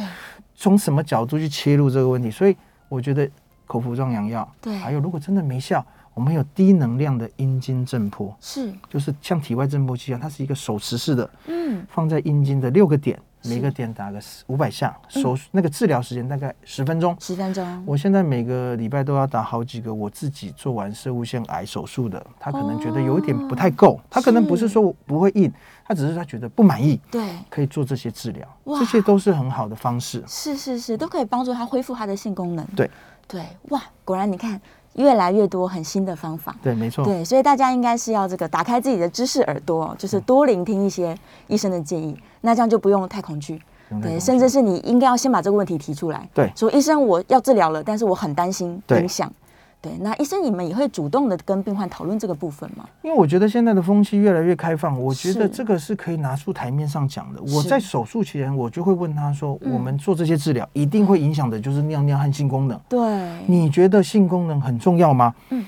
[0.54, 2.56] 从什么角度去切入这个问题，所以
[2.88, 3.28] 我觉得
[3.66, 13.18] 口服壮阳药，对，还有如果真的没效，我们有低能量的阴茎震波，是，就是像体外震波器一样，它是一个手持式的，嗯，放在阴茎的六个点。
[13.44, 17.16] 每个点打个五百下，手那个治疗时间大概十分钟。
[17.20, 17.82] 十分钟。
[17.86, 25.52] 我现在每个礼拜都要打好几个，我自己做完射物腺癌手术的，他可能觉得有一点不太够，他可能不是说不会硬，
[25.84, 27.00] 他只是他觉得不满意。
[27.10, 30.22] 对，可以做这些治疗，这些都是很好的方式。
[30.26, 32.64] 是是是，都可以帮助他恢复他的性功能。
[32.76, 32.90] 对
[33.26, 34.60] 对，哇，果然你看。
[34.94, 41.16] 越来越多很新的方法，对，没错，对，所以大家应该是要这个打开自己的知识耳朵，就是多聆听一些
[41.48, 43.60] 医生的建议，那这样就不用太恐惧，
[44.02, 49.32] 对，甚至是你应该要先把这个问题提出来，对，说医生我要治疗了，但是我很担心影响，
[49.82, 52.84] 对，那医生你们也会主动的跟病患讨论这个部分吗？
[53.02, 57.42] 因为我觉得现在的风气越来越开放，我觉得这个是可以拿出台面上讲的。
[57.52, 63.00] 我在手术前，我就会问他说：“嗯我们做这些治疗一定会影响的就是尿尿和性功能，对，
[63.46, 65.66] 你觉得性功能很重要吗？”嗯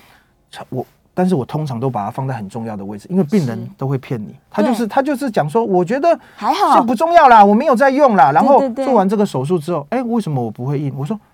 [0.69, 0.87] 我。
[1.17, 8.33] 但是我通常都把它放在很重要的位置，因为病人都会骗你，他就是他就是讲说，我觉得还好这不重要啦，我没有在用啦。
[8.33, 10.93] 然后做完这个手术之后，哎，为什么我不会硬？
[10.99, 11.17] 我说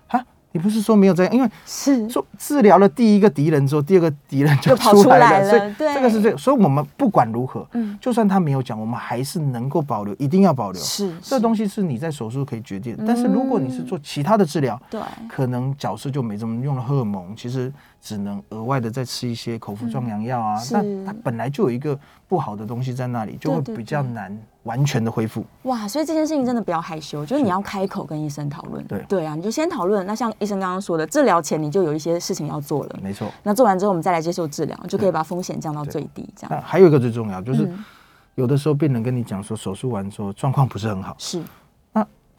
[0.53, 1.33] 你不是说没有这样？
[1.33, 10.81] 因为是做治疗了第一个敌人之后，第二个敌人就出出来了所以对这个是这个，所以我们不管如何，嗯就算他没有讲，我们还是能够保留，一定要保留。
[10.81, 20.57] 是这东西是你在手术可以决定，但是如果你是做其他的治疗，对可能角色就没这么用了荷尔蒙，其实只能额外的再吃一些口服壮阳药啊。
[20.57, 25.45] 是那它本来就有一个不好的东西在那里，就会比较难完全的恢复。
[25.63, 28.83] 哇，所以这件事情真的不要害羞，就是你要开口跟医生讨论。
[28.85, 30.05] 对对啊，你就先讨论。
[30.05, 33.31] 那像医生刚刚说的，治疗前你就有一些事情要做了，没错。
[33.43, 36.27] 那做完之后我们再来接受治疗，就可以把风险降到最低。
[36.35, 37.85] 这样那还有一个最重要，就是嗯
[38.35, 41.45] 有的时候病人跟你讲说手术完之后状况不是很好，是那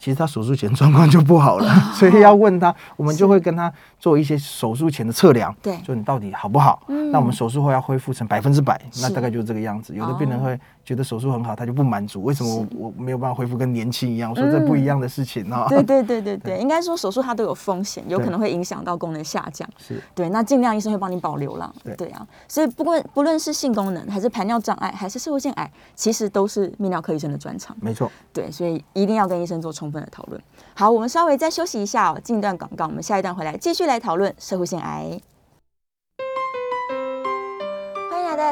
[0.03, 6.83] 其实他手术前状况就不好了， 所以要问他，我们就会跟他做一些手术前的测量，对就你到底好不好？
[6.89, 9.95] 嗯那我们手术后要恢复成百分之百，那大概就是这个样子。
[9.95, 14.29] 有的病人哦会觉得手术很好，他就不满足，为什么我我没有办法恢复跟年轻一样？
[14.31, 15.65] 我说这不一样的事情啊。
[15.69, 19.67] 对对对对 对，应该说手术它都有风险，有可能会影响到功能下降。
[19.77, 21.73] 是对，那尽量医生会帮你保留啦。
[21.83, 27.75] 对对啊，所以不论不论是性功能，还是排尿障碍，还是社会性癌，其实都是泌尿科医生的专长。
[27.79, 28.11] 没错。
[28.33, 30.41] 对，所以一定要跟医生做充分的讨论。
[30.73, 35.19] 好，我们稍微再休息一下哦，进一段广告，我们下一段回来继续来讨论社会性癌。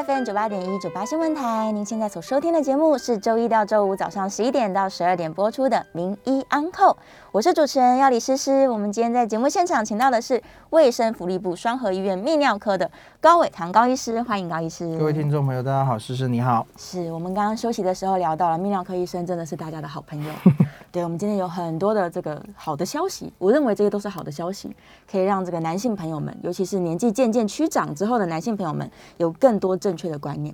[0.04, 6.86] FM 九八点一九八新闻台，您现在所收听的节目是周一到周五早上十一点到十二点播出的《名医安扣》，
[7.30, 8.68] 我是主持人要李诗诗。
[8.68, 12.90] 我们今天在节目现场请到的是卫生福利部双河医院泌尿科的
[13.22, 14.98] 高伟堂高医师，欢迎高医师。
[14.98, 16.66] 各位听众朋友，大家好，诗诗你好。
[16.76, 20.32] 是我们刚刚休息的时候聊到了泌尿科医生真的是大家的好朋友。
[20.90, 24.74] 对，我们今天有很多的这个好的消息，我认为这些都是好的消息，
[25.08, 30.52] 可以让这个男性朋友们，尤其是年纪渐渐趋长之后的男性朋友们，有更多正确的观念。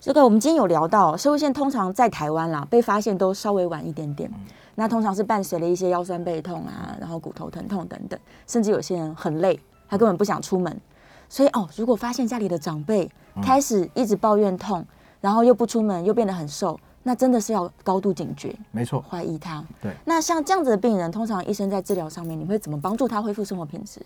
[0.00, 4.30] 这个我们今天有聊到，社会线通常在台湾啦被发现都稍微晚一点点，
[4.76, 10.80] 那通常是伴随了一些腰酸背痛啊，然后骨头疼痛等等，甚至有些人很累，他根本不想出门。
[11.28, 13.10] 所以哦，如果发现家里的长辈
[13.42, 14.84] 开始一直抱怨痛，
[15.20, 19.64] 然后又不出门，又变得很瘦，那真的是要高度警觉，没错，怀疑他。
[19.82, 19.92] 对。
[20.04, 24.00] 那像这样子的病人，通常医生在治疗上面，你会怎么帮助他恢复生活品质？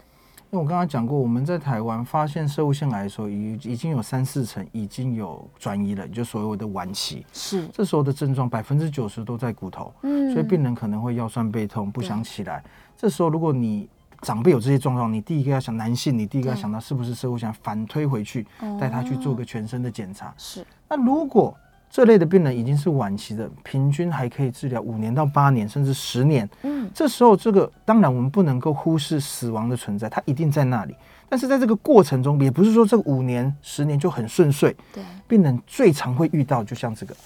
[0.53, 7.25] 因为我刚刚讲过，我们在台湾发现射物腺癌的时候，已已经有三四成已经有转移了，就所谓的晚期。
[7.33, 12.65] 是，这时候的症状百分之九十都在骨头，嗯所以病人可能会腰酸背痛，不想起来。
[12.97, 13.89] 这时候如果你
[14.23, 20.33] 长辈有这些状况，你第一个要想男性，你第一个要想到是不是射物腺癌，反推回去哦带他去做个全身的检查。
[20.37, 21.57] 是，那如果
[21.91, 26.49] 这类的病人已经是晚期的，平均还可以治疗五年到八年，甚至十年。
[26.63, 30.95] 嗯，这时候，这个当然我们不能够忽视死亡的存在，它一定在那里。
[31.29, 34.77] 但是在这个过程中，也不是说这五年、十年就很顺遂。
[34.93, 37.17] 对，病人最常会遇到，就像这个，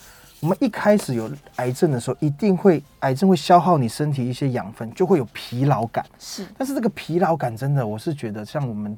[0.45, 6.05] 我们一开始有癌症的时候，一定会癌症会消耗你身体一些养分，就会有疲劳感。
[6.19, 8.95] 是，但是这个疲劳感真的，我是觉得像我们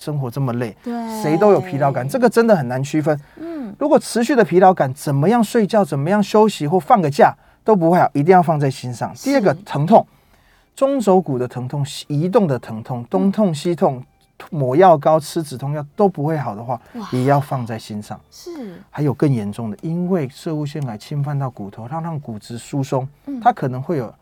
[0.00, 3.20] 生活这么累，对谁都有疲劳感，这个真的很难区分。
[3.36, 9.12] 嗯，如果持续的疲劳感，怎么样睡觉，怎么样休息或放个假都不会好，一定要放在心上。
[9.16, 10.06] 第二个疼痛，
[10.74, 14.02] 中轴骨的疼痛、移动的疼痛、东痛西痛，
[14.50, 16.80] 抹药膏、吃止痛药都不会好的话，
[17.12, 18.20] 也要放在心上。
[18.30, 24.12] 是，还有更严重的，因为射物腺癌侵犯到骨头，它让骨质疏松嗯，它可能会有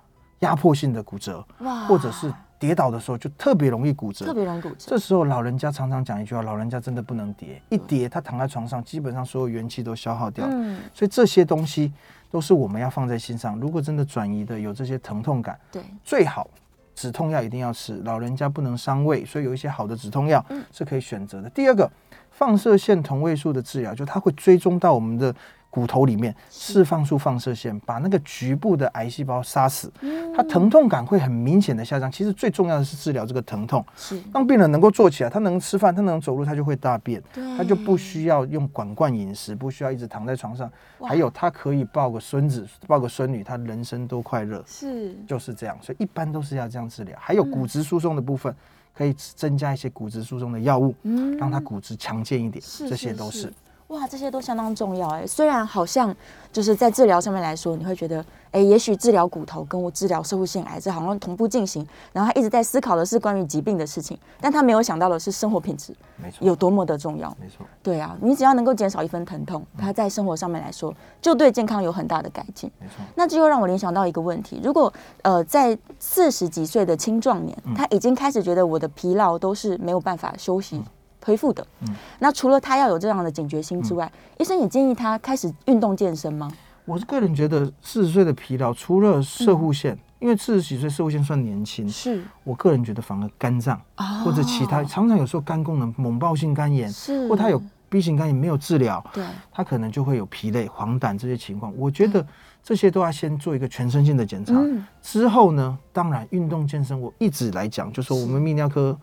[0.40, 4.33] 压迫性的骨折，哇或者是跌倒的时候就特别容易骨折特。
[4.33, 10.46] 别容易骨折，这时候老人家常常讲一句话：老人家真的不能跌，一跌他躺在床上，基本上所有元气都消耗掉。
[10.50, 11.92] 嗯，所以这些东西
[12.31, 13.59] 都是我们要放在心上。
[13.61, 16.48] 如果真的转移的有这些疼痛感，对，最好
[16.96, 18.00] 止痛药一定要吃。
[18.04, 21.48] 老人家不能伤胃，所以有一些好的止痛药嗯是可以选择的。
[21.50, 21.88] 第二个，
[22.30, 25.32] 放射线同位素的治疗，就它会追踪到我们的
[25.76, 29.92] 骨头里面，释放出放射线，把那个局部的癌细胞杀死。
[30.00, 32.10] 嗯它疼痛感会很明显的下降。
[32.10, 37.22] 其实最重要的是治疗这个疼痛，是，让病人能够坐起来，他能吃饭，他能走路，他就会大便。
[37.58, 45.76] 他就不需要用管灌饮食，不需要一直躺在床上，还有他可以抱个孙子、抱个孙女，他人生都快乐，是，就是这样。
[45.82, 47.14] 所以一般都是要这样治疗。
[47.20, 48.54] 还有骨质疏松的部分，
[48.94, 53.52] 可以增加一些骨质疏松的药物，嗯让他骨质强健一点，是这些都是。
[53.88, 55.25] 哇，这些都相当重要哎。
[55.25, 56.14] 虽然好像
[56.53, 61.87] 就是在治疗上面来说，你会觉得，哎，也许治疗骨头跟我治疗社会性癌症好像同步进行。
[62.12, 67.29] 然后他一直在思考的是关于疾病的事情，但他没有想到的是生活品质，没错，有多么的重要。
[67.40, 72.68] 没错，对啊，你只要能够减少一分疼痛，他在生活上面来说，就对健康有很大的改进。
[72.81, 73.05] 没错。
[73.14, 80.83] 那这又让我联想到一个问题：如果呃在四十几岁的青壮年，他已经开始觉得我的疲劳都是没有办法休息。
[81.26, 86.48] 恢复的，嗯，那除了他要有这样的警觉心之外，医生也建议他开始运动健身吗？
[86.84, 92.22] 我是个人觉得，四十岁的疲劳，除了射护线，因为四十几岁射护线算年轻，是。
[92.44, 93.81] 我个人觉得反而肝脏
[94.24, 97.29] 或者其他，常常有时候肝功能猛暴性肝炎，是。
[97.29, 101.77] 或他有 B 型肝炎没有治疗，对，他可能就会有疲累、黄疸这些情况。
[101.77, 102.24] 我觉得
[102.62, 104.54] 这些都要先做一个全身性的检查，
[105.02, 108.96] 之后呢，当然运动健身，我一直来讲，就说我们泌尿科。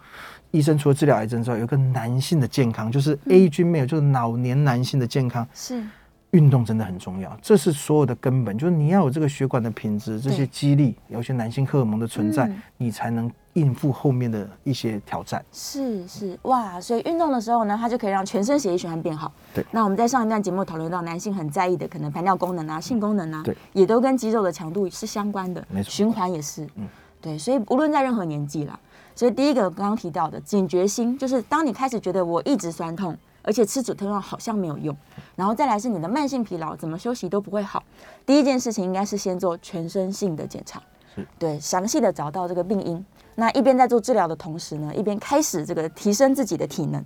[0.53, 5.45] 医生除了治疗癌症之外，有个男性的健康，就是 A 君没有，就是老年男性的健康。
[5.51, 5.83] 是
[6.29, 8.55] 运动真的很重要，这是所有的根本。
[8.55, 15.43] 就是你要有这个血管的品质，这些肌力，有些男性荷尔蒙的存在，你才能应付后面的一些挑战。
[15.51, 19.31] 是是哇，所以运动的时候呢，它就可以让全身血液循环变好。
[19.55, 19.65] 对。
[19.71, 25.65] 那我们在上一段节目讨论到，男性很在意的可能排尿功能啊、性功能啊，对，也都跟肌肉的强度是相关的。
[25.71, 25.89] 没错。
[25.89, 26.63] 循环也是。
[26.75, 26.87] 嗯。
[27.21, 28.79] 对，所以无论在任何年纪啦。
[29.15, 34.95] 所以第一个刚刚提到的警觉心，就是当你开始觉得我一直酸痛，而且吃止痛药好像没有用，
[35.35, 37.83] 然后再来是你的慢性疲劳，怎么休息都不会好。
[38.25, 40.81] 第一件事情应该是先做全身性的检查，
[41.37, 43.05] 对，详细的找到这个病因。
[43.35, 47.03] 那一边在做治疗的同时呢，一边开始这个提升自己的体能。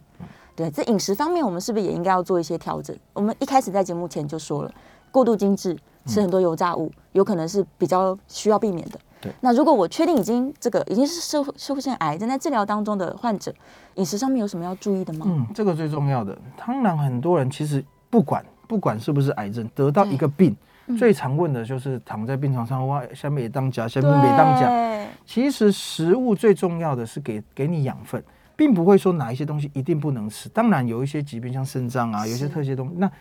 [0.56, 2.96] 对，在饮食方面，我们是不是也应该要做一些调整？
[3.14, 4.72] 我们一开始在节目前就说了，
[5.12, 9.00] 过度精致，吃很多油炸物，有可能是比较需要避免的。
[9.20, 13.52] 对，那如果我确定已经这个已经是社会社会性癌正在治疗当中的患者，
[13.96, 15.26] 饮食上面有什么要注意的吗？
[15.28, 16.38] 嗯，这个最重要的。
[16.56, 20.56] 当然，很多人其实不管不管是不是癌症，得到一个病，
[21.00, 25.08] 最常问的就是躺在病床上哇，下面也当家，下面也当家。
[25.26, 28.24] 其实食物最重要的是给给你养分，
[28.56, 30.48] 并不会说哪一些东西一定不能吃。
[30.50, 33.12] 当然有一些疾病像肾脏啊，有些特些东西，那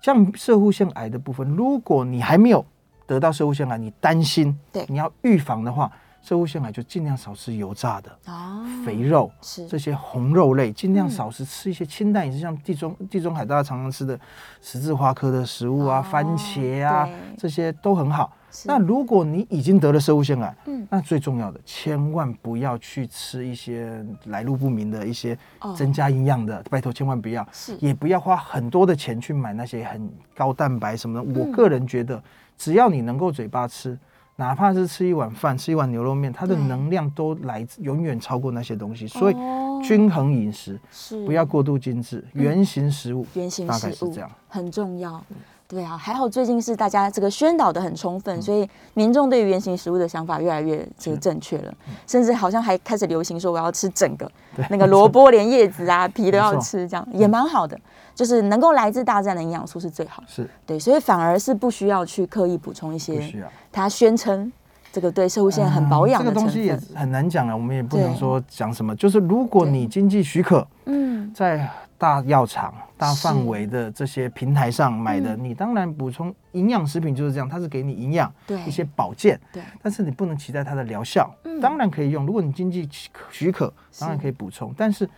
[0.00, 2.64] 像社会性癌的部分，如果你还没有。
[3.10, 5.90] 得到射物腺癌，你担心，对，你要预防的话，
[6.22, 9.66] 射物腺癌就尽量少吃油炸的啊，肥肉是。
[9.66, 14.16] 这些红肉类，尽量少吃，吃一些清淡饮食，像地中地中海大家常常吃的
[14.62, 18.32] 十字花科的食物啊，番茄啊，这些都很好。
[18.64, 25.36] 那如果你已经得了射物腺癌，嗯，那最重要的，千万不要去吃一些来路不明的一些
[25.76, 27.76] 增加营养的，拜托千万不要，是。
[27.80, 31.40] 也不要花很多的钱去买那些很高蛋白什么的。
[31.40, 32.22] 我个人觉得。
[32.60, 33.98] 只要你能够嘴巴吃，
[34.36, 39.08] 哪怕是吃一碗饭、吃一碗牛肉面，它的能量都来自永远超过那些东西。
[39.08, 39.34] 所以
[39.82, 45.24] 均衡饮食，是不要过度精致，原型食物，原形大概是这样，很重要。
[45.70, 51.72] 对啊，还好最近是大家这个宣导的很充分，所以民众对于原形食物的想法越来越这个正确了，
[52.08, 54.28] 甚至好像还开始流行说我要吃整个
[54.68, 57.78] 那个萝卜，连叶子啊皮都要吃， 这样也蛮好的。
[58.12, 60.50] 就是能够来自大自然的营养素是最好，是。
[60.66, 63.32] 对，所以反而是不需要去刻意补充一些。
[63.70, 64.52] 他宣称
[64.92, 68.94] 这个对社会现在很保养的这个东西也很难讲了，我们也不能说讲什么。
[68.96, 71.66] 就是如果你经济许可，嗯，在
[72.00, 79.62] 大药厂、大范围的这些平台上买的，你当然补充营养食品就是这样，它是给你营养，对一些保健，对。
[79.82, 81.30] 但是你不能期待它的疗效，
[81.60, 82.24] 当然可以用。
[82.24, 82.88] 如果你经济
[83.30, 85.08] 许可，当然可以补充，但是。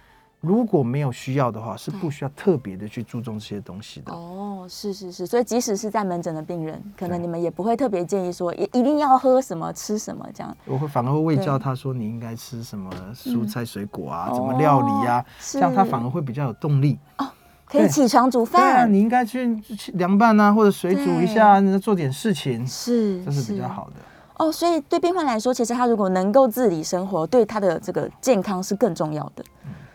[0.42, 4.12] 如果没有需要的话，是不需要特别的去注重这些东西的。
[4.12, 10.56] 哦，是是是，所以即使是在门诊的病人，可能你们也不会特别建议说，一一定要喝什么、吃什么这样。
[10.66, 16.98] 我会反而会喂教他说，你应该吃什么蔬菜水果啊，怎么料理啊，这样他反而会比较有动力。
[17.18, 17.26] 哦，
[17.64, 18.60] 可以起床煮饭。
[18.60, 19.56] 对啊，你应该去
[19.94, 23.92] 凉拌啊，或者水煮一下，做点事情，是，这是比较好的。
[24.38, 29.44] 哦，所以对病患来说，其实他如果能够自理生活，对他的这个健康是更重要的。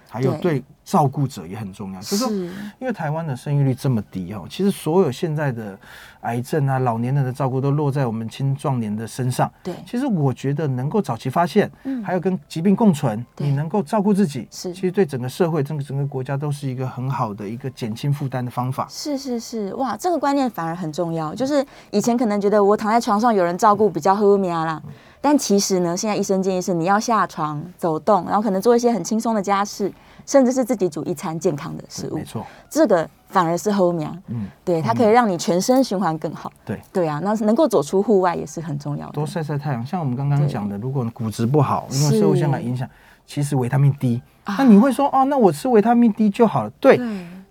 [0.10, 2.32] 还有对照顾者也很重要，就是说，
[2.80, 5.78] 因为台湾的生育率这么低哦，其实所有现在的
[6.22, 9.52] 癌症啊、老年人的照顾都落在我们青壮年的身上。
[9.62, 18.88] 对，其实我觉得能够早期发现，嗯，还有跟疾病共存，你能够照顾自己，是，其实对整个社会、整个整个国家都是一个很好的一个减轻负担的方法。
[18.90, 21.36] 是是是，哇，这个观念反而很重要。
[21.36, 24.82] 就是以前可能觉得我躺在床上有人照顾比较呵咪啦。
[25.20, 29.92] 但其实呢，现在医生建议是你要下床走动，然后可能做一些很轻松的家事，
[30.28, 32.18] 甚至是自己煮一餐健康的食物。
[32.18, 36.52] 没错，这个反而是后面，嗯，对，它可以让你全身循环更好。
[36.64, 39.14] 对，对啊，那能够走出户外也是很重要的。
[39.14, 42.88] 多晒晒太阳，像我们刚刚讲的，如果骨质不好，因为受腺癌影响，
[43.26, 46.70] 其实维他命 D，那你会说哦，那我吃维他命 D 就好了？
[46.80, 47.00] 对。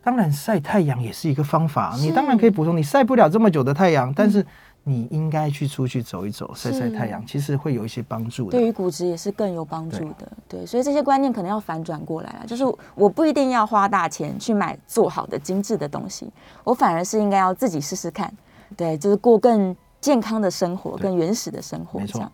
[0.06, 2.76] 当然晒太阳也是一个方法，你当然可以补充。
[2.76, 4.46] 你晒不了这么久的太阳，但是
[4.88, 8.52] 你应该去出去走一走，晒晒太阳，其实会有一些帮助的。
[8.52, 10.30] 对于骨质也是更有帮助的。
[10.48, 12.62] 对，所以这些观念可能要反转过来了，就是
[12.94, 16.30] 我不一定要花大钱去买做好的精致的东西，
[16.62, 18.32] 我反而是应该要自己试试看。
[18.76, 21.98] 对，就是过更健康的生活，更原始的生活。
[21.98, 22.30] 没错。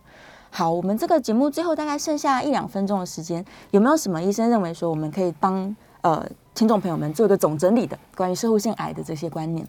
[0.51, 6.23] 好，我们这个节目最后大概剩下一两分钟的时间，有没有什么医生认为说我们可以帮呃
[6.53, 9.67] 听众朋友们做一个总整理的关于社会性癌的这些观念？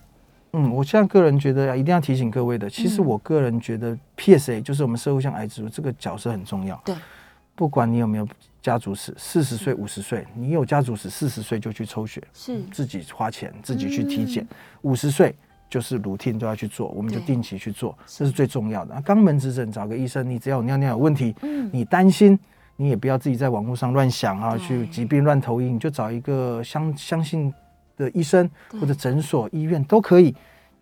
[0.54, 6.80] 嗯，我现在个人觉得一定要提醒各位的，其实我个人觉得 PSA 就是我们射护腺癌指数这个角色很重要。
[6.84, 6.94] 对，
[7.54, 8.26] 不管你有没有
[8.62, 12.62] 家族史，四十岁、五十岁，你有家族史，四十岁就去抽血，是。
[12.72, 14.46] 自己花钱自己去体检，
[14.82, 15.34] 五十岁。
[15.70, 18.94] 就是 routine 都要去做，我们就定期去做，这是最重要的。
[19.04, 21.34] 肛门指诊找个医生，你只要有尿尿有问题，
[21.72, 22.38] 你担心，
[22.76, 27.52] 你也不要自己在网络上乱想啊，去疾病乱投医，你就找一个相相信
[27.96, 28.48] 的医生
[28.80, 30.34] 或者诊所、医院都可以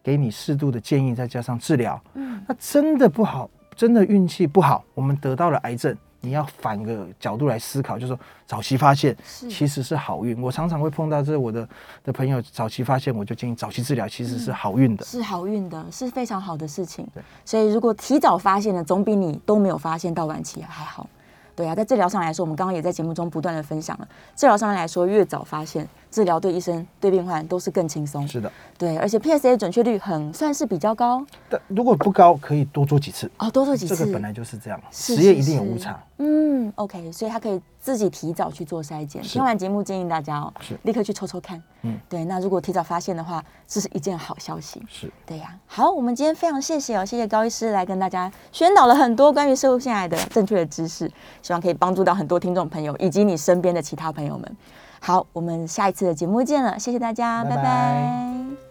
[0.03, 2.01] 给你适度的建议，再加上治疗。
[2.15, 5.97] 嗯，那真的不好，真的运气不好，我们得到了癌症。
[6.25, 9.17] 你要反个角度来思考，就是说早期发现
[9.51, 10.41] 其实是好运。
[10.41, 11.69] 我常常会碰到这我的
[12.05, 17.05] 的朋友早期发现，我就建议早期治疗其实是好运的，是好运的，是非常好的事情。
[17.13, 21.11] 对，所以如果提早发现了，总比你都没有发现到晚期还好。
[21.57, 24.07] 对啊，在治疗上来说，我们刚刚也在节目中不断的分享了，
[24.37, 25.89] 治疗上来说越早发现。
[26.13, 28.29] 治疗对医生、对病患都是更轻松。
[28.29, 31.25] 是的，对，而且 PSA 准确率很算是比较高。
[31.49, 33.29] 但如果不高，可以多做几次。
[33.39, 33.97] 哦，多做几次。
[33.97, 35.99] 这个本来就是这样，实验一定有误差。
[36.19, 39.23] 嗯，OK，所以他可以自己提早去做筛检。
[39.23, 41.61] 听完节目建议大家哦，是立刻去抽抽看。
[41.81, 44.81] 嗯，对，那如果提早发现的话，这是一件好消息。
[44.87, 45.59] 是对呀。
[45.67, 51.11] 好，我们今天非常谢谢哦，谢谢高医师来跟大家宣导了很多关于生物腺癌的正确的知识，
[51.41, 54.57] 希望可以帮助到很多听众朋友以及你身边的其他朋友们。
[55.05, 58.62] 好，我们下一次的节目见了，谢谢大家，拜拜。